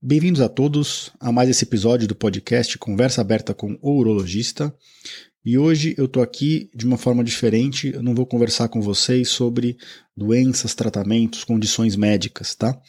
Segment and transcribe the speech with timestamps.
[0.00, 4.72] Bem-vindos a todos a mais esse episódio do podcast Conversa Aberta com o Urologista.
[5.44, 9.28] E hoje eu tô aqui de uma forma diferente, eu não vou conversar com vocês
[9.28, 9.76] sobre
[10.16, 12.80] doenças, tratamentos, condições médicas, tá?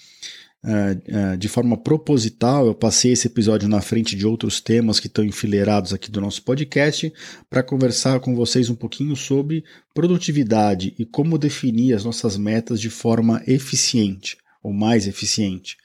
[0.64, 5.08] Uh, uh, de forma proposital, eu passei esse episódio na frente de outros temas que
[5.08, 7.12] estão enfileirados aqui do nosso podcast
[7.50, 9.64] para conversar com vocês um pouquinho sobre
[9.96, 15.76] produtividade e como definir as nossas metas de forma eficiente ou mais eficiente.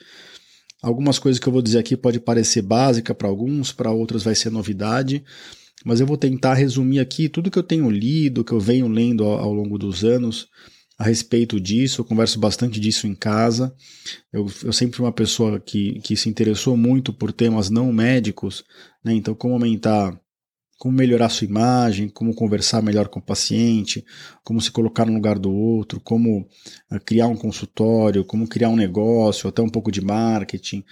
[0.85, 4.34] Algumas coisas que eu vou dizer aqui pode parecer básica para alguns, para outros vai
[4.34, 5.25] ser novidade,
[5.83, 9.25] mas eu vou tentar resumir aqui tudo que eu tenho lido, que eu venho lendo
[9.25, 10.47] ao, ao longo dos anos
[10.98, 12.01] a respeito disso.
[12.01, 13.75] Eu converso bastante disso em casa.
[14.30, 18.62] Eu, eu sempre fui uma pessoa que, que se interessou muito por temas não médicos,
[19.03, 19.14] né?
[19.14, 20.19] Então, como aumentar
[20.78, 24.05] como melhorar sua imagem, como conversar melhor com o paciente,
[24.42, 26.41] como se colocar no lugar do outro, como
[26.91, 30.84] uh, criar um consultório, como criar um negócio, até um pouco de marketing,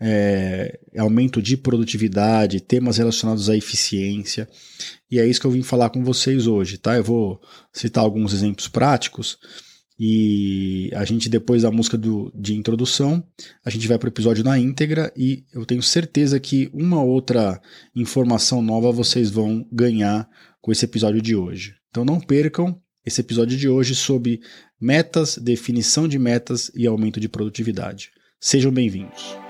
[0.00, 4.48] é, aumento de produtividade, temas relacionados à eficiência.
[5.10, 6.96] E é isso que eu vim falar com vocês hoje, tá?
[6.96, 7.40] Eu vou
[7.72, 9.38] citar alguns exemplos práticos
[10.02, 13.22] e a gente, depois da música do, de introdução,
[13.62, 17.60] a gente vai para o episódio na íntegra e eu tenho certeza que uma outra
[17.94, 20.26] informação nova vocês vão ganhar
[20.58, 21.74] com esse episódio de hoje.
[21.90, 24.40] Então não percam esse episódio de hoje sobre
[24.80, 28.10] metas, definição de metas e aumento de produtividade.
[28.40, 29.49] Sejam bem-vindos.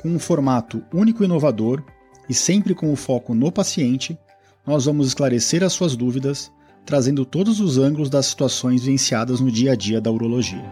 [0.00, 1.84] com um formato único e inovador
[2.26, 4.18] e sempre com o foco no paciente,
[4.66, 6.50] nós vamos esclarecer as suas dúvidas,
[6.86, 10.64] trazendo todos os ângulos das situações vivenciadas no dia a dia da urologia.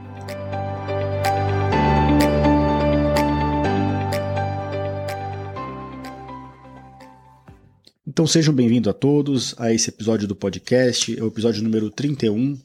[8.06, 12.58] Então sejam bem-vindos a todos a esse episódio do podcast, é o episódio número 31.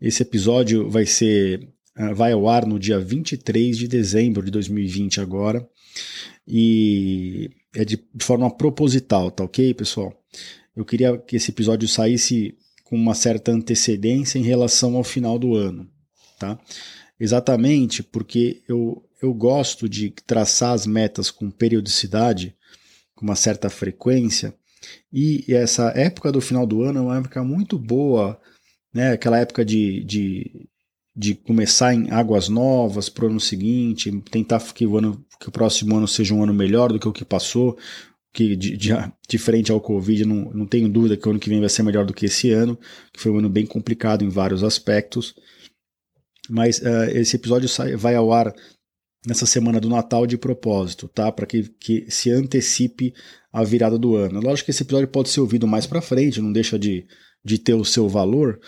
[0.00, 1.73] Esse episódio vai ser
[2.14, 5.66] vai ao ar no dia 23 de dezembro de 2020 agora
[6.46, 10.12] e é de, de forma proposital, tá ok, pessoal?
[10.74, 15.54] Eu queria que esse episódio saísse com uma certa antecedência em relação ao final do
[15.54, 15.88] ano,
[16.38, 16.58] tá?
[17.18, 22.54] Exatamente porque eu, eu gosto de traçar as metas com periodicidade,
[23.14, 24.54] com uma certa frequência,
[25.12, 28.38] e essa época do final do ano é uma época muito boa,
[28.92, 29.12] né?
[29.12, 30.68] Aquela época de, de,
[31.16, 35.52] de começar em águas novas para o ano seguinte, tentar que o, ano, que o
[35.52, 37.78] próximo ano seja um ano melhor do que o que passou,
[38.32, 38.90] que de, de,
[39.28, 42.04] diferente ao Covid, não, não tenho dúvida que o ano que vem vai ser melhor
[42.04, 42.76] do que esse ano,
[43.12, 45.34] que foi um ano bem complicado em vários aspectos.
[46.50, 48.52] Mas uh, esse episódio sai, vai ao ar
[49.26, 51.30] nessa semana do Natal de propósito, tá?
[51.32, 53.14] Para que, que se antecipe
[53.52, 54.40] a virada do ano.
[54.40, 57.06] Lógico que esse episódio pode ser ouvido mais para frente, não deixa de,
[57.42, 58.60] de ter o seu valor,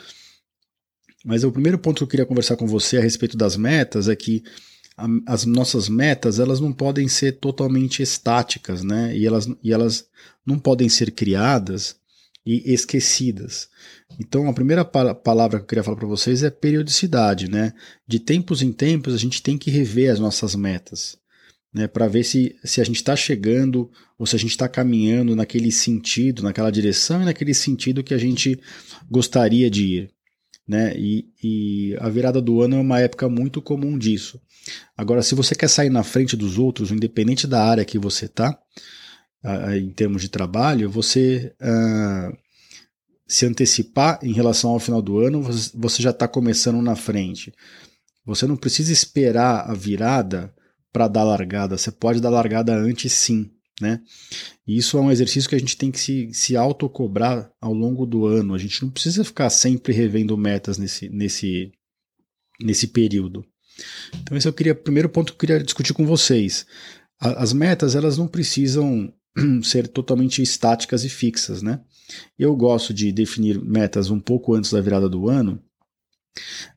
[1.27, 4.15] mas o primeiro ponto que eu queria conversar com você a respeito das metas é
[4.15, 4.45] que
[4.97, 9.15] a, as nossas metas elas não podem ser totalmente estáticas, né?
[9.17, 10.07] E elas, e elas
[10.47, 11.97] não podem ser criadas
[12.47, 13.69] e esquecidas.
[14.21, 17.73] Então, a primeira pa palavra que eu queria falar para vocês é periodicidade, né?
[18.07, 21.19] De tempos em tempos a gente tem que rever as nossas metas,
[21.75, 21.89] né?
[21.89, 25.73] Para ver se, se a gente está chegando ou se a gente está caminhando naquele
[25.73, 28.61] sentido, naquela direção e naquele sentido que a gente
[29.11, 30.16] gostaria de ir
[30.67, 30.95] né?
[30.97, 34.41] E, e, a virada do ano é uma época muito comum disso.
[34.97, 38.59] Agora, se você quer sair na frente dos outros, independente da área que você está,
[39.77, 42.37] em termos de trabalho, você uh,
[43.27, 47.53] se antecipar em relação ao final do ano, você já está começando na frente.
[48.25, 50.53] Você não precisa esperar a virada
[50.93, 53.51] para dar largada, você pode dar largada antes sim.
[53.81, 54.01] Né?
[54.67, 58.07] E isso é um exercício que a gente tem que se, se autocobrar ao longo
[58.07, 58.55] do ano.
[58.55, 61.73] A gente não precisa ficar sempre revendo metas nesse, nesse,
[62.61, 63.45] nesse período.
[64.23, 66.67] Então esse é o queria, primeiro ponto que eu queria discutir com vocês.
[67.21, 69.13] as metas elas não precisam
[69.63, 71.81] ser totalmente estáticas e fixas, né?
[72.39, 75.63] Eu gosto de definir metas um pouco antes da virada do ano,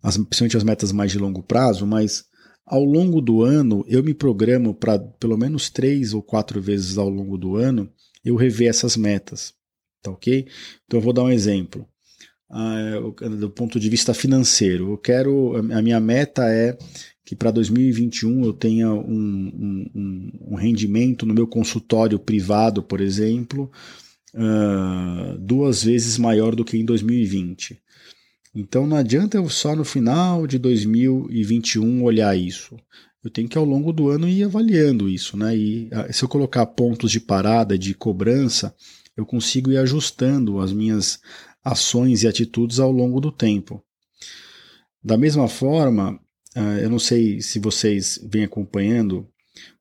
[0.02, 2.26] as, principalmente as metas mais de longo prazo, mas
[2.70, 7.10] ao longo do ano, eu me programo para pelo menos três ou quatro vezes ao
[7.10, 7.90] longo do ano
[8.24, 9.54] eu rever essas metas.
[10.04, 10.48] Tá ok?
[10.86, 11.88] Então eu vou dar um exemplo.
[12.50, 13.00] Ah,
[13.40, 15.56] do ponto de vista financeiro, eu quero.
[15.56, 16.78] A minha meta é
[17.26, 23.70] que para 2021 eu tenha um, um, um, rendimento no meu consultório privado, por exemplo,
[24.34, 27.80] uh, duas vezes maior do que em 2020.
[28.60, 32.76] Então não adianta eu só no final de 2021 olhar isso.
[33.24, 35.56] Eu tenho que ao longo do ano ir avaliando isso, né?
[35.56, 38.76] E ah, se eu colocar pontos de parada, de cobrança,
[39.16, 41.22] eu consigo ir ajustando as minhas
[41.64, 43.82] ações e atitudes ao longo do tempo.
[45.02, 46.20] Da mesma forma,
[46.54, 49.26] ah, eu não sei se vocês vêm acompanhando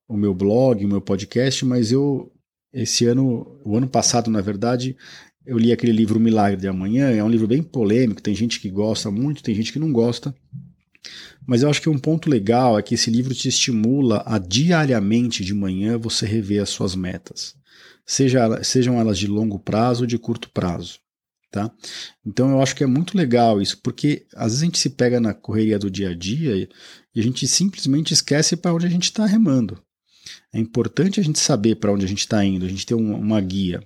[0.07, 2.33] o meu blog, o meu podcast, mas eu
[2.73, 4.97] esse ano, o ano passado, na verdade,
[5.49, 8.69] eu li aquele livro Milagre de Amanhã, é um livro bem polêmico, tem gente que
[8.69, 10.35] gosta muito, tem gente que não gosta.
[11.47, 15.43] Mas eu acho que um ponto legal é que esse livro te estimula a diariamente
[15.43, 17.57] de manhã você rever as suas metas,
[18.05, 20.99] seja, sejam elas de longo prazo ou de curto prazo.
[21.51, 21.73] Tá?
[22.27, 25.19] Então eu acho que é muito legal isso, porque às vezes a gente se pega
[25.19, 26.69] na correria do dia a dia
[27.15, 29.83] e a gente simplesmente esquece para onde a gente está remando.
[30.53, 33.41] É importante a gente saber para onde a gente está indo, a gente ter uma
[33.41, 33.81] guia.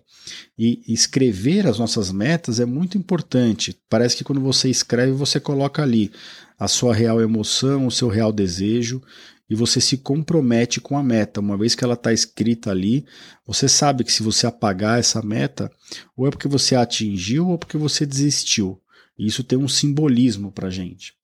[0.58, 3.76] E escrever as nossas metas é muito importante.
[3.88, 6.10] Parece que quando você escreve, você coloca ali
[6.58, 9.02] a sua real emoção, o seu real desejo,
[9.50, 11.40] e você se compromete com a meta.
[11.40, 13.04] Uma vez que ela está escrita ali,
[13.46, 15.70] você sabe que se você apagar essa meta,
[16.16, 18.80] ou é porque você atingiu ou porque você desistiu.
[19.18, 21.14] E isso tem um simbolismo para a gente.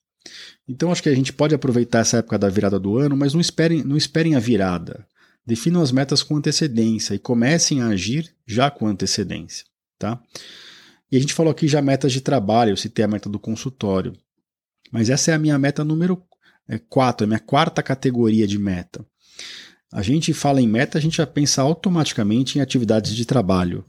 [0.68, 3.40] Então acho que a gente pode aproveitar essa época da virada do ano, mas não
[3.40, 5.06] esperem, não esperem a virada.
[5.48, 9.64] Definam as metas com antecedência e comecem a agir já com antecedência.
[9.98, 10.22] Tá?
[11.10, 14.12] E a gente falou aqui já metas de trabalho, eu citei a meta do consultório.
[14.92, 16.22] Mas essa é a minha meta número
[16.90, 19.02] 4, é, é a minha quarta categoria de meta.
[19.90, 23.86] A gente fala em meta, a gente já pensa automaticamente em atividades de trabalho.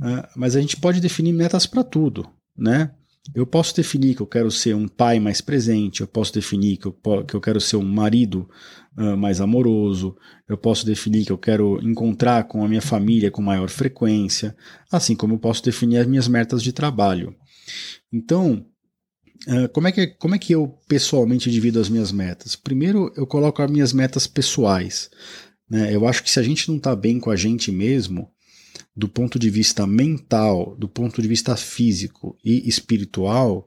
[0.00, 2.26] Uh, mas a gente pode definir metas para tudo,
[2.56, 2.90] né?
[3.34, 6.86] Eu posso definir que eu quero ser um pai mais presente, eu posso definir que
[6.86, 6.92] eu,
[7.26, 8.48] que eu quero ser um marido
[8.96, 10.16] uh, mais amoroso,
[10.48, 14.56] eu posso definir que eu quero encontrar com a minha família com maior frequência,
[14.90, 17.34] assim como eu posso definir as minhas metas de trabalho.
[18.12, 18.64] Então,
[19.48, 22.54] uh, como, é que, como é que eu pessoalmente divido as minhas metas?
[22.54, 25.10] Primeiro, eu coloco as minhas metas pessoais.
[25.68, 25.94] Né?
[25.94, 28.30] Eu acho que se a gente não está bem com a gente mesmo,
[28.96, 33.66] do ponto de vista mental, do ponto de vista físico e espiritual,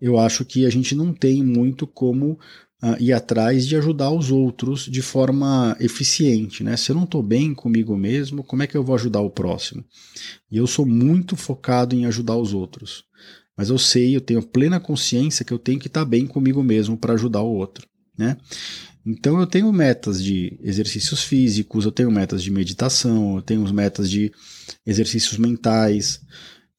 [0.00, 2.38] eu acho que a gente não tem muito como
[2.82, 6.62] uh, ir atrás de ajudar os outros de forma eficiente.
[6.62, 6.76] Né?
[6.76, 9.84] Se eu não estou bem comigo mesmo, como é que eu vou ajudar o próximo?
[10.48, 13.04] E eu sou muito focado em ajudar os outros.
[13.56, 16.62] Mas eu sei, eu tenho plena consciência que eu tenho que estar tá bem comigo
[16.62, 17.89] mesmo para ajudar o outro.
[18.20, 18.36] Né?
[19.06, 24.10] Então eu tenho metas de exercícios físicos, eu tenho metas de meditação, eu tenho metas
[24.10, 24.30] de
[24.86, 26.20] exercícios mentais.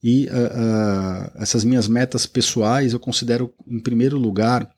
[0.00, 4.70] E uh, uh, essas minhas metas pessoais eu considero em primeiro lugar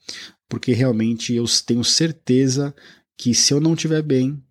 [0.49, 2.75] porque realmente eu tenho certeza
[3.17, 4.43] que se eu não estiver bem,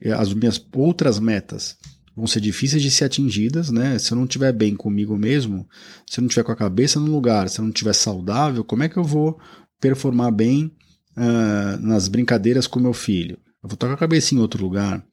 [0.00, 1.76] eh, as minhas outras metas
[2.16, 3.98] vão ser difíceis de ser atingidas, né?
[3.98, 5.68] Se eu não estiver bem comigo mesmo,
[6.08, 8.82] se eu não estiver com a cabeça no lugar, se eu não estiver saudável, como
[8.82, 9.38] é que eu vou
[9.80, 10.72] performar bem
[11.20, 13.38] uh, nas brincadeiras com meu filho?
[13.62, 15.04] Eu vou com a cabeça em outro lugar.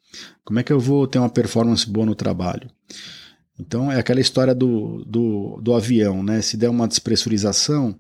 [0.44, 2.69] Como é que eu vou ter uma performance boa no trabalho?
[3.59, 6.42] Então é aquela história do, do, do avião, né?
[6.42, 7.97] Se der uma despressurização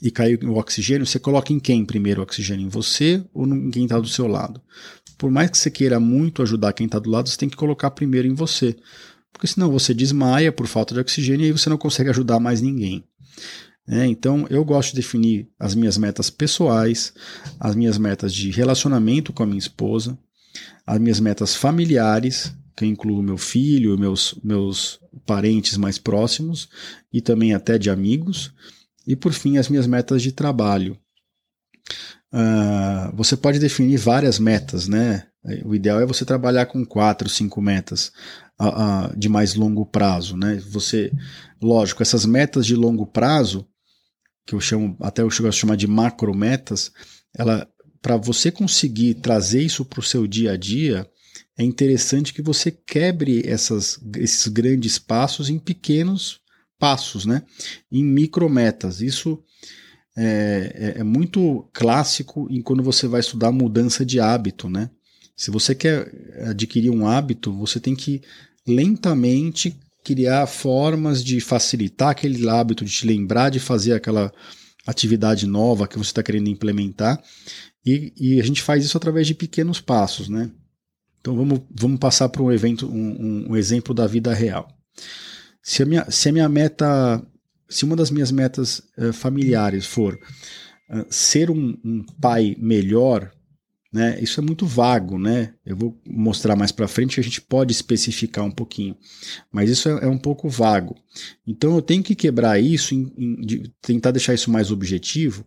[0.00, 2.66] e cair o oxigênio, você coloca em quem primeiro o oxigênio?
[2.66, 4.60] Em você ou em quem está do seu lado?
[5.18, 7.90] Por mais que você queira muito ajudar quem está do lado, você tem que colocar
[7.90, 8.76] primeiro em você.
[9.32, 12.60] Porque senão você desmaia por falta de oxigênio e aí você não consegue ajudar mais
[12.60, 13.04] ninguém.
[13.86, 17.12] É, então, eu gosto de definir as minhas metas pessoais,
[17.60, 20.18] as minhas metas de relacionamento com a minha esposa,
[20.86, 26.68] as minhas metas familiares, que incluo meu filho, meus, meus parentes mais próximos
[27.12, 28.52] e também até de amigos,
[29.06, 30.98] e por fim, as minhas metas de trabalho.
[32.32, 35.26] Uh, você pode definir várias metas, né?
[35.64, 38.10] O ideal é você trabalhar com quatro, cinco metas
[38.58, 40.56] uh, uh, de mais longo prazo, né?
[40.70, 41.12] Você,
[41.60, 43.68] lógico, essas metas de longo prazo
[44.46, 46.92] que eu chamo, até eu chego a chamar de macrometas,
[47.36, 47.68] ela
[48.00, 51.08] para você conseguir trazer isso para o seu dia a dia,
[51.56, 56.40] é interessante que você quebre essas, esses grandes passos em pequenos
[56.78, 57.42] passos, né?
[57.90, 59.00] em micrometas.
[59.00, 59.42] Isso
[60.14, 64.68] é, é, é, muito clássico em quando você vai estudar mudança de hábito.
[64.68, 64.90] Né?
[65.34, 66.12] Se você quer
[66.50, 68.20] adquirir um hábito, você tem que
[68.66, 74.30] lentamente criar formas de facilitar aquele hábito, de te lembrar de fazer aquela
[74.86, 77.20] atividade nova que você está querendo implementar.
[77.84, 80.50] E, e, a gente faz isso através de pequenos passos, né?
[81.20, 84.68] Então vamos, vamos passar para um evento, um, um, exemplo da vida real.
[85.62, 87.22] Se a minha, se a minha meta,
[87.68, 93.30] se uma das minhas metas uh, familiares for uh, ser um, um, pai melhor,
[93.94, 94.18] né?
[94.20, 95.54] Isso é muito vago, né?
[95.64, 98.96] Eu vou mostrar mais para frente que a gente pode especificar um pouquinho,
[99.52, 100.96] mas isso é, é, um pouco vago.
[101.46, 105.46] Então eu tenho que quebrar isso, em, em, de, tentar deixar isso mais objetivo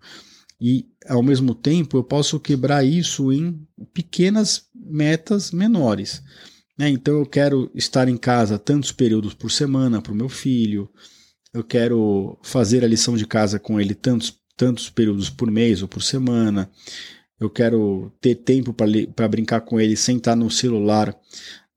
[0.61, 6.23] e ao mesmo tempo eu posso quebrar isso em pequenas metas menores.
[6.77, 6.87] Né?
[6.87, 10.89] Então eu quero estar em casa tantos períodos por semana para o meu filho,
[11.53, 15.87] eu quero fazer a lição de casa com ele tantos, tantos períodos por mês ou
[15.89, 16.71] por semana,
[17.39, 21.09] eu quero ter tempo para brincar com ele sem estar no celular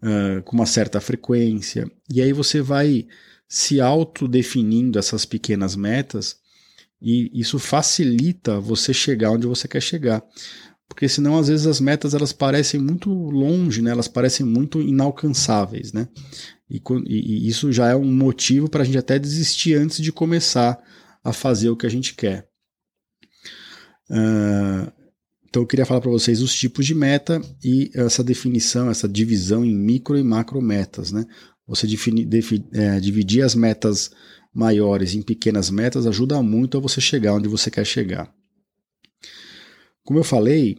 [0.02, 1.90] uh, com uma certa frequência.
[2.12, 3.06] E aí você vai
[3.48, 6.36] se autodefinindo essas pequenas metas
[7.02, 10.22] e isso facilita você chegar onde você quer chegar.
[10.88, 13.90] Porque senão, às vezes, as metas elas parecem muito longe, né?
[13.92, 15.92] elas parecem muito inalcançáveis.
[15.92, 16.08] Né?
[16.68, 20.78] E, e, isso já é um motivo para a gente até desistir antes de começar
[21.22, 22.48] a fazer o que a gente quer.
[25.50, 29.64] Então eu queria falar para vocês os tipos de meta e essa definição, essa divisão
[29.64, 31.10] em micro e macro metas.
[31.10, 31.26] Né?
[31.66, 34.12] Você defini, defi, é, dividir as metas
[34.54, 38.32] maiores em pequenas metas ajuda muito a você chegar onde você quer chegar.
[40.04, 40.78] Como eu falei,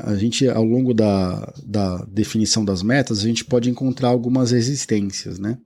[0.00, 5.38] a gente ao longo da, da definição das metas, a gente pode encontrar algumas resistências,
[5.38, 5.58] né?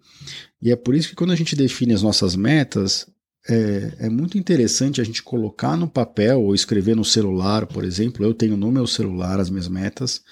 [0.62, 3.06] E é por isso que quando a gente define as nossas metas,
[3.50, 8.24] é, é, muito interessante a gente colocar no papel ou escrever no celular, por exemplo.
[8.24, 10.22] Eu tenho no meu celular as minhas metas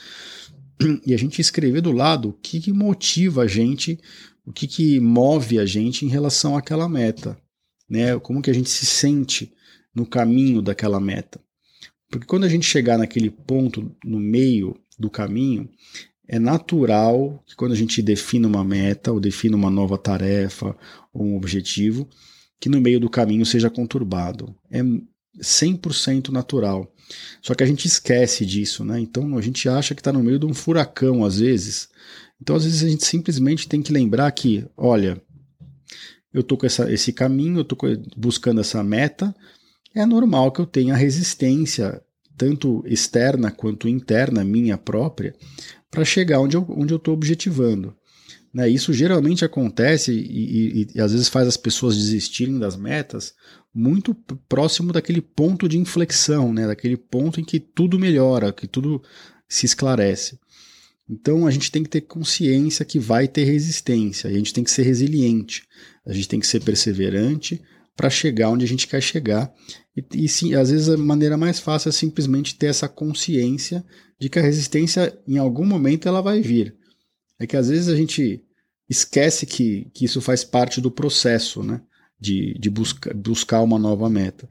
[1.04, 3.98] e a gente escrever do lado o que, que motiva a gente
[4.46, 7.36] o que, que move a gente em relação àquela meta,
[7.86, 8.18] né?
[8.18, 9.52] Como que a gente se sente
[9.94, 11.38] no caminho daquela meta.
[12.10, 15.68] Porque quando a gente chegar naquele ponto no meio do caminho,
[16.26, 20.74] é natural que quando a gente define uma meta ou define uma nova tarefa
[21.12, 22.08] ou um objetivo,
[22.60, 24.54] que no meio do caminho seja conturbado.
[24.70, 24.82] É
[25.40, 26.92] 100% natural.
[27.40, 29.00] Só que a gente esquece disso, né?
[29.00, 31.88] Então a gente acha que está no meio de um furacão às vezes,
[32.40, 35.20] então, às vezes, a gente simplesmente tem que lembrar que, olha,
[36.32, 37.78] eu estou com essa, esse caminho, eu estou
[38.16, 39.34] buscando essa meta,
[39.94, 42.00] é normal que eu tenha resistência,
[42.36, 45.34] tanto externa quanto interna, minha própria,
[45.90, 47.96] para chegar onde eu estou objetivando.
[48.52, 48.68] Né?
[48.68, 53.34] Isso geralmente acontece e, e, e, às vezes faz as pessoas desistirem das metas
[53.74, 54.14] muito
[54.48, 56.66] próximo daquele ponto de inflexão, né?
[56.66, 59.02] daquele ponto em que tudo melhora, que tudo
[59.48, 60.38] se esclarece.
[61.08, 64.70] Então a gente tem que ter consciência que vai ter resistência, a gente tem que
[64.70, 65.66] ser resiliente,
[66.06, 67.62] a gente tem que ser perseverante
[67.96, 69.52] para chegar onde a gente quer chegar.
[69.96, 73.84] E, e sim, às vezes a maneira mais fácil é simplesmente ter essa consciência
[74.20, 76.77] de que a resistência em algum momento ela vai vir.
[77.38, 78.42] É que às vezes a gente
[78.88, 81.80] esquece que, que isso faz parte do processo, né?
[82.20, 84.48] De, de busca, buscar uma nova meta.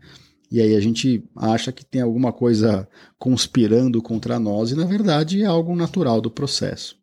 [0.49, 5.41] E aí a gente acha que tem alguma coisa conspirando contra nós e na verdade
[5.41, 6.97] é algo natural do processo.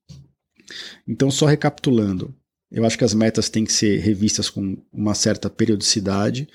[1.07, 2.35] Então, só recapitulando,
[2.71, 6.49] eu acho que as metas têm que ser revistas com uma certa periodicidade.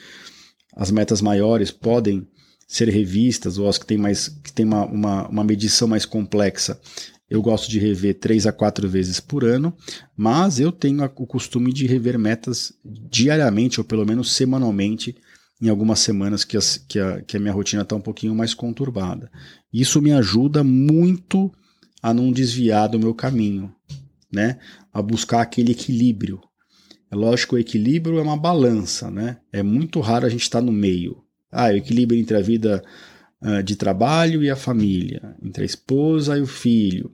[0.76, 2.28] As metas maiores podem
[2.68, 6.80] ser revistas, ou as que têm mais que tem uma, uma, uma medição mais complexa,
[7.30, 9.74] eu gosto de rever três a quatro vezes por ano,
[10.18, 15.16] mas eu tenho o costume de rever metas diariamente ou pelo menos semanalmente
[15.62, 18.54] em algumas semanas que, as, que, a, que a minha rotina está um pouquinho mais
[18.54, 19.30] conturbada.
[19.72, 21.52] Isso me ajuda muito
[22.02, 23.74] a não desviar do meu caminho,
[24.32, 24.58] né?
[24.92, 26.40] A buscar aquele equilíbrio.
[27.12, 29.38] É lógico o equilíbrio é uma balança, né?
[29.52, 31.24] É muito raro a gente estar tá no meio.
[31.52, 32.82] Ah, o equilíbrio entre a vida
[33.42, 37.12] uh, de trabalho e a família, entre a esposa e o filho,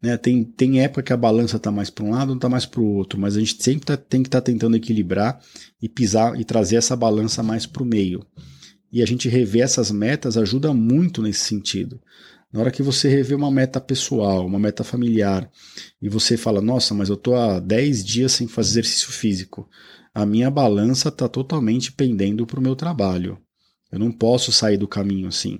[0.00, 0.16] né?
[0.16, 2.80] Tem, tem época que a balança está mais para um lado, não está mais para
[2.80, 5.40] o outro, mas a gente sempre tá, tem que estar tá tentando equilibrar
[5.82, 8.24] e pisar e trazer essa balança mais para o meio.
[8.92, 12.00] E a gente rever essas metas ajuda muito nesse sentido.
[12.50, 15.50] Na hora que você rever uma meta pessoal, uma meta familiar,
[16.00, 19.68] e você fala, nossa, mas eu estou há 10 dias sem fazer exercício físico,
[20.14, 23.38] a minha balança está totalmente pendendo para o meu trabalho.
[23.90, 25.58] Eu não posso sair do caminho assim.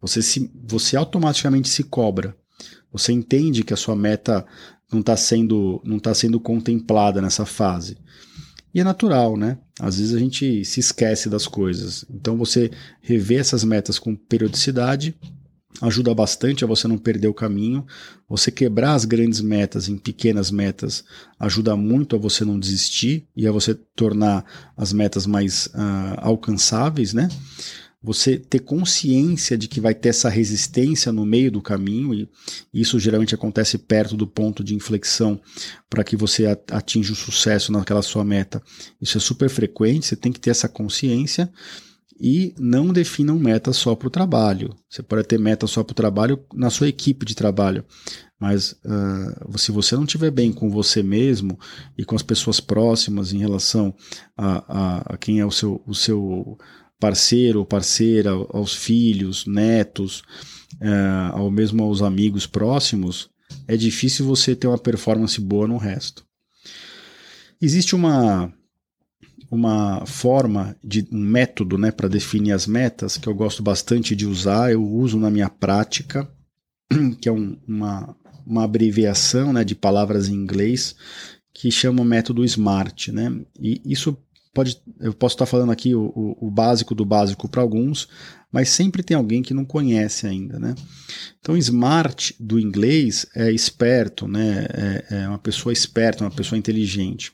[0.00, 2.36] Você, se, você automaticamente se cobra.
[2.92, 4.46] Você entende que a sua meta
[4.92, 7.98] não está sendo, não tá sendo contemplada nessa fase.
[8.74, 9.58] E é natural, né?
[9.80, 12.04] Às vezes a gente se esquece das coisas.
[12.10, 12.70] Então você
[13.00, 15.16] rever essas metas com periodicidade
[15.80, 17.86] ajuda bastante a você não perder o caminho.
[18.28, 21.04] Você quebrar as grandes metas em pequenas metas
[21.38, 24.44] ajuda muito a você não desistir e a você tornar
[24.76, 27.28] as metas mais uh, alcançáveis, né?
[28.00, 32.28] você ter consciência de que vai ter essa resistência no meio do caminho, e
[32.72, 35.40] isso geralmente acontece perto do ponto de inflexão
[35.90, 38.62] para que você atinja o sucesso naquela sua meta.
[39.00, 41.50] Isso é super frequente, você tem que ter essa consciência
[42.20, 44.74] e não definam meta só para o trabalho.
[44.88, 47.84] Você pode ter meta só para o trabalho na sua equipe de trabalho,
[48.40, 51.58] mas uh, se você não estiver bem com você mesmo
[51.96, 53.94] e com as pessoas próximas em relação
[54.36, 56.58] a, a, a quem é o seu, o seu
[56.98, 60.22] parceiro ou parceira, aos filhos, netos,
[60.80, 63.30] uh, ao mesmo aos amigos próximos,
[63.66, 66.24] é difícil você ter uma performance boa no resto.
[67.60, 68.52] Existe uma
[69.50, 74.26] uma forma de um método, né, para definir as metas que eu gosto bastante de
[74.26, 76.28] usar, eu uso na minha prática,
[77.20, 78.16] que é um, uma
[78.48, 80.96] uma abreviação né, de palavras em inglês
[81.52, 83.08] que chama o método SMART.
[83.08, 83.42] Né?
[83.60, 84.16] E isso
[84.54, 84.80] pode.
[84.98, 88.08] Eu posso estar falando aqui o, o, o básico do básico para alguns,
[88.50, 90.58] mas sempre tem alguém que não conhece ainda.
[90.58, 90.74] Né?
[91.38, 94.66] Então, SMART do inglês é esperto, né?
[94.70, 97.32] é, é uma pessoa esperta, uma pessoa inteligente.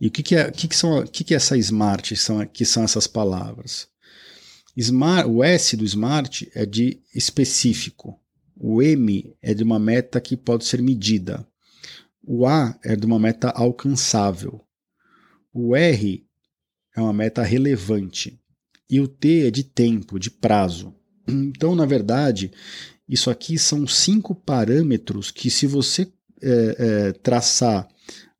[0.00, 2.64] E o que, que, é, que, que, são, que, que é essa smart, são, que
[2.64, 3.88] são essas palavras?
[4.76, 8.18] Smart, o S do smart é de específico.
[8.56, 11.46] O M é de uma meta que pode ser medida.
[12.22, 14.60] O A é de uma meta alcançável.
[15.52, 16.24] O R
[16.94, 18.38] é uma meta relevante.
[18.90, 20.94] E o T é de tempo, de prazo.
[21.26, 22.52] Então, na verdade,
[23.08, 26.10] isso aqui são cinco parâmetros que, se você
[26.40, 27.88] é, é, traçar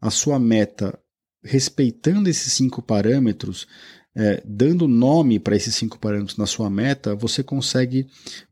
[0.00, 0.98] a sua meta
[1.42, 3.66] respeitando esses cinco parâmetros,
[4.14, 8.09] é, dando nome para esses cinco parâmetros na sua meta, você consegue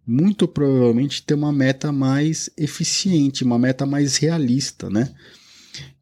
[0.07, 5.13] muito provavelmente ter uma meta mais eficiente, uma meta mais realista, né?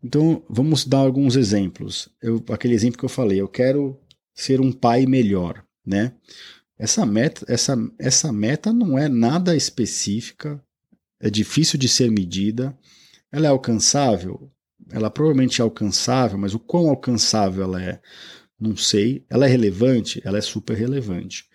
[0.03, 2.09] Então, vamos dar alguns exemplos.
[2.23, 3.99] Eu, aquele exemplo que eu falei, eu quero
[4.35, 6.12] ser um pai melhor, né?
[6.79, 10.62] Essa meta, essa, essa meta não é nada específica,
[11.21, 12.76] é difícil de ser medida,
[13.33, 14.50] ela é alcançável?
[14.95, 18.01] Ela provavelmente é alcançável, mas o quão alcançável ela é?
[18.59, 19.27] Não sei.
[19.29, 20.23] Ela é relevante?
[20.25, 21.47] Ela é super relevante.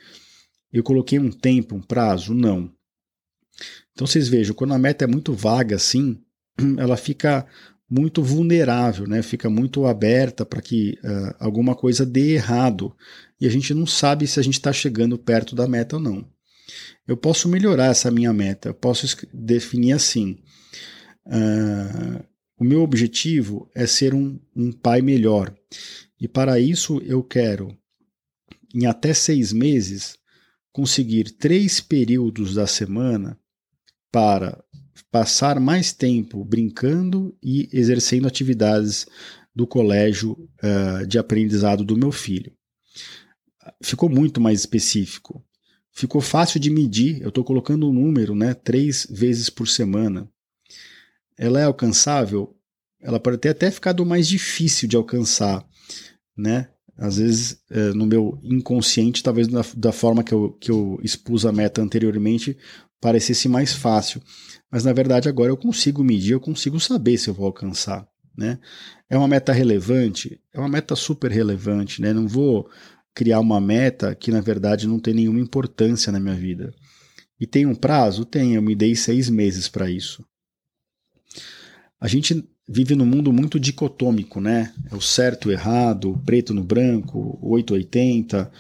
[0.74, 2.34] Eu coloquei um tempo, um prazo?
[2.34, 2.70] Não.
[3.94, 6.22] Então vocês vejam, quando a meta é muito vaga assim,
[6.78, 7.48] ela fica
[7.90, 9.22] muito vulnerável, né?
[9.24, 12.94] fica muito aberta para que uh, alguma coisa dê errado
[13.40, 16.30] e a gente não sabe se a gente está chegando perto da meta ou não.
[17.08, 20.38] Eu posso melhorar essa minha meta, eu posso definir assim:
[21.26, 22.24] uh,
[22.60, 25.56] o meu objetivo é ser um, um pai melhor.
[26.20, 27.76] E para isso eu quero,
[28.76, 30.18] em até seis meses,
[30.74, 33.40] conseguir três períodos da semana
[34.12, 34.62] para
[35.10, 39.06] passar mais tempo brincando e exercendo atividades
[39.56, 42.52] do colégio uh, de aprendizado do meu filho.
[43.82, 45.44] Ficou muito mais específico.
[45.92, 47.22] Ficou fácil de medir.
[47.22, 48.54] Eu estou colocando um número, né?
[48.54, 50.30] Três vezes por semana.
[51.40, 52.54] Ela é alcançável?
[53.02, 55.66] Ela pode ter até ficado mais difícil de alcançar,
[56.38, 56.68] né?
[56.98, 61.46] Às vezes, é, no meu inconsciente, talvez da, da, forma que eu, que eu expus
[61.46, 62.58] a meta anteriormente,
[63.00, 64.22] parecesse mais fácil.
[64.70, 68.06] Mas, na verdade, agora eu consigo medir, eu consigo saber se eu vou alcançar.
[68.38, 68.60] Né?
[69.10, 70.42] É uma meta relevante?
[70.54, 72.02] É uma meta super relevante.
[72.02, 72.12] Né?
[72.12, 72.70] Não vou
[73.16, 76.74] criar uma meta que, na verdade, não tem nenhuma importância na minha vida.
[77.40, 78.26] E tem um prazo?
[78.26, 80.26] Tem, eu me dei seis meses para isso.
[82.00, 84.74] A gente vive num mundo muito dicotômico, né?
[84.90, 88.52] É o certo, o errado, o preto no branco, 880.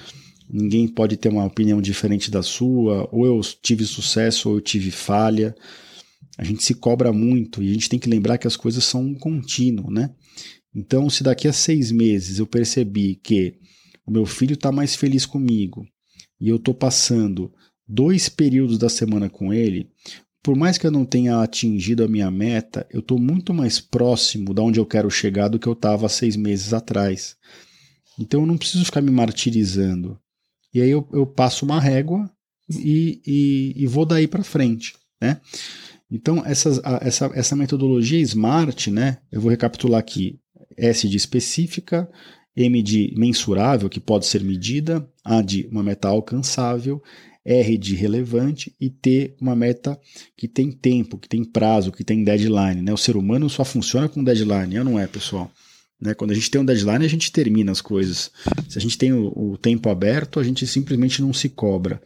[0.49, 3.08] Ninguém pode ter uma opinião diferente da sua.
[3.12, 5.56] Ou eu tive sucesso ou eu tive falha.
[6.38, 9.02] A gente se cobra muito e a gente tem que lembrar que as coisas são
[9.04, 10.10] um contínuo, né?
[10.73, 13.56] Então, se daqui a seis meses eu percebi que
[14.06, 15.86] o meu filho está mais feliz comigo
[16.39, 17.52] e eu estou passando
[17.88, 19.89] dois períodos da semana com ele,
[20.41, 24.54] por mais que eu não tenha atingido a minha meta, eu estou muito mais próximo
[24.54, 27.36] da onde eu quero chegar do que eu estava seis meses atrás.
[28.17, 30.19] Então eu não preciso ficar me martirizando.
[30.73, 32.30] E aí eu, eu passo uma régua
[32.69, 35.41] e, e, e vou daí para frente, né?
[36.12, 39.17] Então essa, essa, essa metodologia SMART, né?
[39.32, 40.39] Eu vou recapitular aqui:
[40.78, 42.10] S de específica,
[42.56, 47.02] M de mensurável, que pode ser medida, A de uma meta alcançável,
[47.49, 49.99] R de relevante e T uma meta
[50.38, 52.83] que tem tempo, que tem prazo, que tem deadline.
[52.83, 52.93] Né?
[52.93, 55.51] O ser humano só funciona com deadline, não é, pessoal?
[55.99, 56.13] Né?
[56.13, 58.31] Quando a gente tem um deadline, a gente termina as coisas.
[58.69, 61.99] Se a gente tem o, o, tempo aberto, a gente simplesmente não se cobra.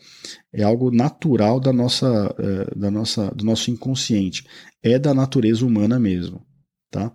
[0.53, 4.45] É algo natural da nossa, é, da nossa, do nosso inconsciente.
[4.81, 6.41] É da natureza humana mesmo.
[6.89, 7.13] Tá?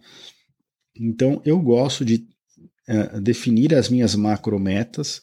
[0.95, 2.27] Então, eu gosto de
[2.87, 5.23] é, definir as minhas macrometas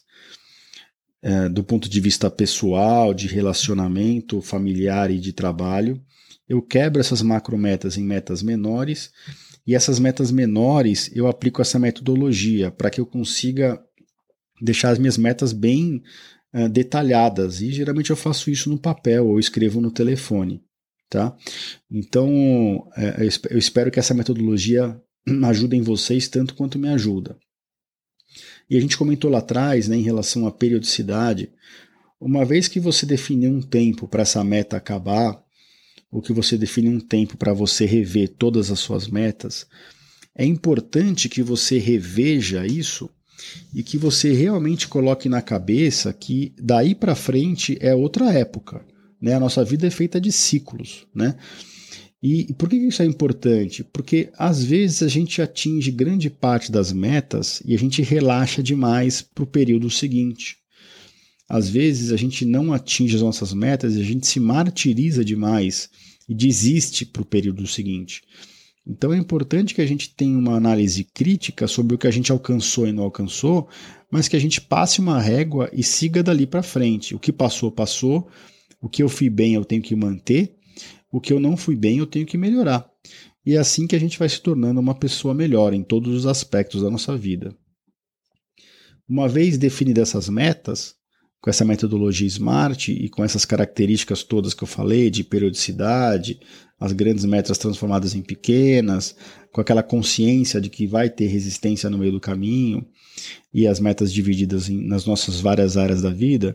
[1.26, 6.00] é, do ponto de vista pessoal, de relacionamento familiar e de trabalho.
[6.48, 9.10] Eu quebro essas macrometas em metas menores
[9.66, 13.82] e essas metas menores eu aplico essa metodologia para que eu consiga
[14.62, 16.00] deixar as minhas metas bem
[16.54, 17.60] uh, detalhadas.
[17.60, 20.62] E geralmente eu faço isso no papel ou escrevo no telefone.
[21.10, 21.36] Tá?
[21.90, 24.96] Então é, eu espero que essa metodologia
[25.42, 27.36] ajude em vocês tanto quanto me ajuda.
[28.68, 31.50] E a gente comentou lá atrás, né, em relação à periodicidade,
[32.20, 35.40] uma vez que você definiu um tempo para essa meta acabar,
[36.10, 39.66] ou que você define um tempo para você rever todas as suas metas,
[40.34, 43.08] é importante que você reveja isso
[43.74, 48.84] e que você realmente coloque na cabeça que daí para frente é outra época.
[49.20, 49.34] Né?
[49.34, 51.06] A nossa vida é feita de ciclos.
[51.14, 51.36] Né?
[52.28, 53.84] E, por que isso é importante?
[53.84, 59.22] Porque às vezes a gente atinge grande parte das metas e a gente relaxa demais
[59.22, 60.56] para o período seguinte.
[61.48, 65.88] Às vezes a gente não atinge as nossas metas e a gente se martiriza demais
[66.28, 68.22] e desiste para o período seguinte.
[68.84, 72.32] Então é importante que a gente tenha uma análise crítica sobre o que a gente
[72.32, 73.68] alcançou e não alcançou,
[74.10, 77.14] mas que a gente passe uma régua e siga dali para frente.
[77.14, 78.26] O que passou, passou.
[78.82, 80.55] O que eu fui bem, eu tenho que manter.
[81.16, 82.86] O que eu não fui bem, eu tenho que melhorar.
[83.46, 86.26] E é assim que a gente vai se tornando uma pessoa melhor em todos os
[86.26, 87.56] aspectos da nossa vida.
[89.08, 90.94] Uma vez definidas essas metas,
[91.40, 96.38] com essa metodologia SMART e com essas características todas que eu falei, de periodicidade,
[96.78, 99.16] as grandes metas transformadas em pequenas,
[99.50, 102.86] com aquela consciência de que vai ter resistência no meio do caminho
[103.54, 106.54] e as metas divididas em, nas nossas várias áreas da vida,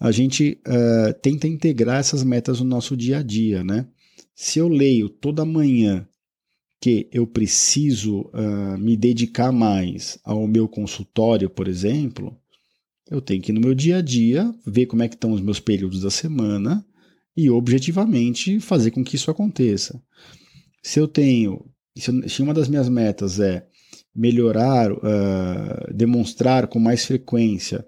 [0.00, 3.86] a gente uh, tenta integrar essas metas no nosso dia a dia, né?
[4.34, 6.06] Se eu leio toda manhã
[6.80, 12.36] que eu preciso uh, me dedicar mais ao meu consultório, por exemplo,
[13.10, 15.58] eu tenho que no meu dia a dia ver como é que estão os meus
[15.58, 16.84] períodos da semana
[17.36, 20.00] e objetivamente fazer com que isso aconteça.
[20.82, 21.64] Se eu tenho,
[21.96, 23.66] se uma das minhas metas é
[24.14, 27.84] melhorar, uh, demonstrar com mais frequência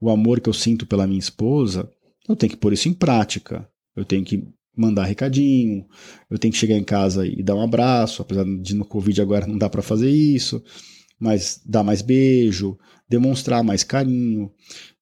[0.00, 1.90] o amor que eu sinto pela minha esposa,
[2.28, 3.68] eu tenho que pôr isso em prática.
[3.96, 5.84] Eu tenho que mandar recadinho,
[6.30, 9.46] eu tenho que chegar em casa e dar um abraço, apesar de no Covid agora
[9.46, 10.62] não dá para fazer isso,
[11.18, 14.52] mas dar mais beijo, demonstrar mais carinho.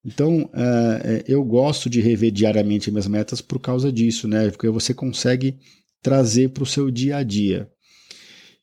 [0.02, 4.48] Então, é, eu gosto de rever diariamente minhas metas por causa disso, né?
[4.50, 5.58] Porque você consegue
[6.00, 7.68] trazer para o seu dia a dia.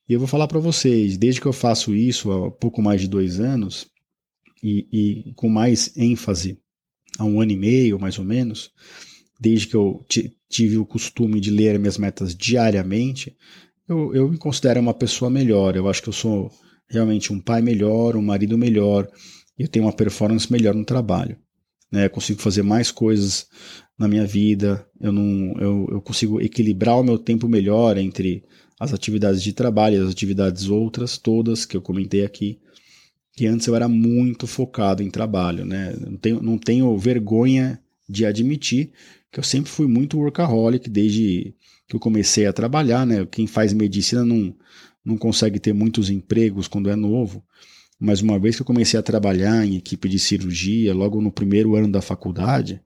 [0.08, 3.08] E eu vou falar para vocês, desde que eu faço isso há pouco mais de
[3.08, 3.88] dois anos,
[4.64, 6.58] e, e, com mais ênfase
[7.20, 8.72] há um ano e meio, mais ou menos,
[9.40, 10.04] desde que eu
[10.50, 13.36] tive o costume de ler minhas metas diariamente,
[13.88, 15.76] eu, eu me considero uma pessoa melhor.
[15.76, 16.50] Eu acho que eu sou
[16.88, 19.08] realmente um pai melhor, um marido melhor,
[19.58, 21.38] eu tenho uma performance melhor no trabalho.
[21.92, 22.06] Né?
[22.06, 23.48] Eu consigo fazer mais coisas
[23.98, 28.44] na minha vida, eu, não, eu, eu consigo equilibrar o meu tempo melhor entre
[28.80, 32.60] as atividades de trabalho e as atividades outras, todas que eu comentei aqui,
[33.36, 35.66] que antes eu era muito focado em trabalho.
[35.66, 35.96] Né?
[36.00, 38.92] Não, tenho, não tenho vergonha de admitir
[39.32, 41.56] que eu sempre fui muito workaholic desde
[41.88, 43.06] que eu comecei a trabalhar.
[43.06, 43.26] Né?
[43.30, 44.56] Quem faz medicina não,
[45.04, 47.44] não consegue ter muitos empregos quando é novo,
[48.00, 51.76] mas uma vez que eu comecei a trabalhar em equipe de cirurgia, logo no primeiro
[51.76, 52.82] ano da faculdade,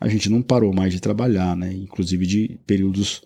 [0.00, 1.72] a gente não parou mais de trabalhar, né?
[1.72, 3.22] Inclusive de períodos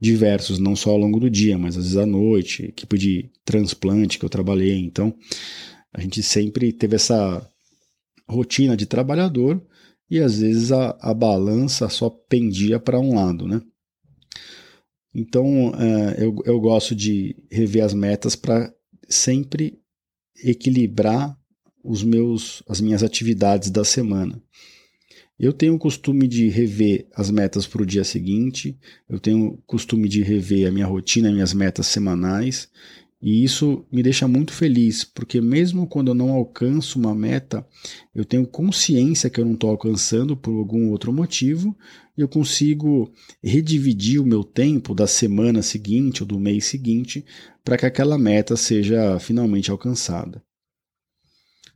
[0.00, 4.18] diversos, não só ao longo do dia, mas às vezes à noite, equipe de transplante
[4.18, 4.78] que eu trabalhei.
[4.78, 5.14] Então,
[5.94, 7.48] a gente sempre teve essa
[8.28, 9.64] rotina de trabalhador
[10.10, 13.62] e às vezes a, a balança só pendia para um lado, né?
[15.14, 18.74] Então, uh, eu, eu gosto de rever as metas para
[19.08, 19.78] sempre
[20.42, 21.38] equilibrar
[21.84, 24.42] os meus, as minhas atividades da semana.
[25.38, 28.76] Eu tenho o costume de rever as metas para o dia seguinte,
[29.08, 32.68] eu tenho o costume de rever a minha rotina, minhas metas semanais,
[33.24, 37.66] e isso me deixa muito feliz, porque mesmo quando eu não alcanço uma meta,
[38.14, 41.74] eu tenho consciência que eu não estou alcançando por algum outro motivo,
[42.18, 43.10] e eu consigo
[43.42, 47.24] redividir o meu tempo da semana seguinte ou do mês seguinte
[47.64, 50.42] para que aquela meta seja finalmente alcançada.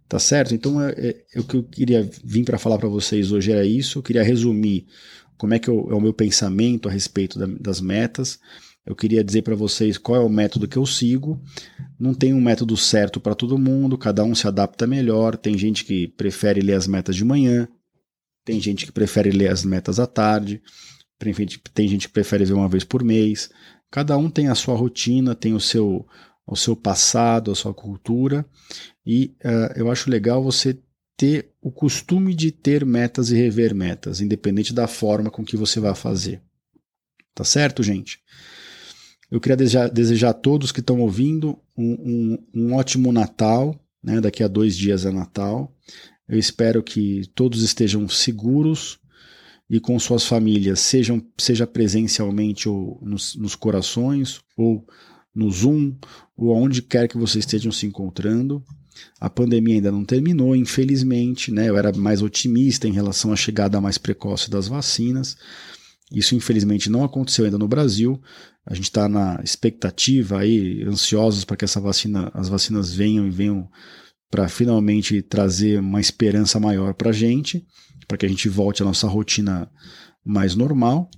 [0.07, 0.55] Tá certo?
[0.55, 3.65] Então, é, é, é o que eu queria vir para falar para vocês hoje era
[3.65, 3.99] isso.
[3.99, 4.87] Eu queria resumir
[5.39, 8.39] como é que eu, é o meu pensamento a respeito da, das metas
[8.89, 11.39] eu queria dizer para vocês qual é o método que eu sigo.
[12.01, 15.37] Não tem um método certo para todo mundo, cada um se adapta melhor.
[15.37, 17.69] Tem gente que prefere ler as metas de manhã,
[18.47, 20.63] tem gente que prefere ler as metas à tarde,
[21.75, 23.51] tem gente que prefere ver uma vez por mês.
[23.91, 26.07] Cada um tem a sua rotina, tem o seu,
[26.47, 28.47] o seu passado, a sua cultura,
[29.05, 30.79] e uh, eu acho legal você
[31.15, 35.79] ter o costume de ter metas e rever metas, independente da forma com que você
[35.79, 36.41] vai fazer.
[37.35, 38.19] Tá certo, gente?
[39.31, 43.79] Eu queria desejar, desejar a todos que estão ouvindo um, um, um ótimo Natal.
[44.03, 44.21] Né?
[44.21, 45.73] Daqui a dois dias é Natal.
[46.29, 48.99] Eu espero que todos estejam seguros
[49.71, 54.87] e com suas famílias, sejam, seja presencialmente ou nos, nos corações, ou
[55.35, 55.95] no Zoom,
[56.37, 58.63] ou aonde quer que vocês estejam se encontrando.
[59.21, 61.69] A pandemia ainda não terminou, infelizmente, né?
[61.69, 65.37] Eu era mais otimista em relação à chegada mais precoce das vacinas.
[66.13, 68.21] Isso, infelizmente, não aconteceu ainda no Brasil.
[68.67, 73.31] A gente está na expectativa aí, ansiosos para que essa vacina, as vacinas venham e
[73.31, 73.69] venham
[74.31, 77.67] para finalmente trazer uma esperança maior para a gente,
[78.07, 79.71] para que a gente volte à nossa rotina
[80.25, 81.11] mais normal.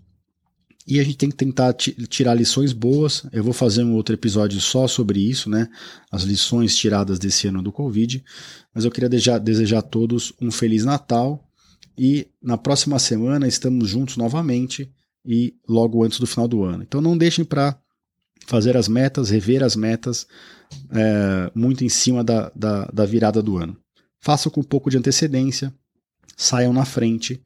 [0.87, 3.25] E a gente tem que tentar tirar lições boas.
[3.33, 5.69] Eu vou fazer um outro episódio só sobre isso, né?
[6.11, 8.25] As lições tiradas desse ano do Covid.
[8.75, 11.49] Mas eu queria desejar, desejar a todos um Feliz Natal.
[12.03, 14.91] E na próxima semana estamos juntos novamente
[15.23, 16.83] e logo antes do final do ano.
[16.83, 17.79] Então não deixem para
[18.47, 20.27] fazer as metas, rever as metas
[20.91, 23.77] é, muito em cima da, da, da virada do ano.
[24.19, 25.75] Façam com um pouco de antecedência,
[26.39, 27.45] saiam na frente.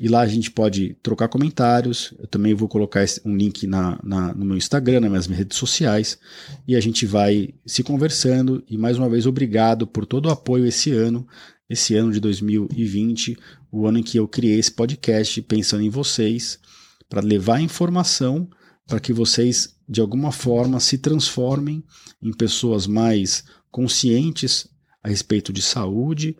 [0.00, 2.14] e lá a gente pode trocar comentários.
[2.18, 6.18] Eu também vou colocar um link na, na, no meu Instagram, nas minhas redes sociais.
[6.68, 8.62] E a gente vai se conversando.
[8.68, 11.26] E mais uma vez, obrigado por todo o apoio esse ano,
[11.68, 13.36] esse ano de 2020,
[13.72, 16.60] o ano em que eu criei esse podcast pensando em vocês,
[17.08, 18.48] para levar informação
[18.86, 21.84] para que vocês, de alguma forma, se transformem
[22.22, 24.68] em pessoas mais conscientes
[25.02, 26.36] a respeito de saúde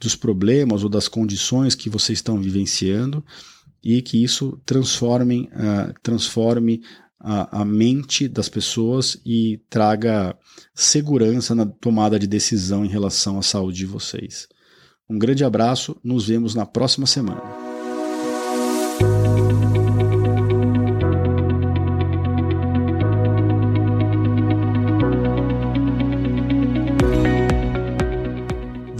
[0.00, 3.24] dos problemas ou das condições que vocês estão vivenciando
[3.84, 6.82] e que isso transforme, uh, transforme
[7.18, 10.36] a, a, mente das pessoas e traga
[10.74, 14.48] segurança na tomada de decisão em relação à saúde de vocês.
[15.08, 17.69] Um grande abraço, nos vemos na próxima semana.